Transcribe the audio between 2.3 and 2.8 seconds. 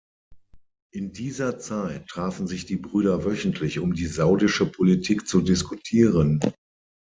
sich die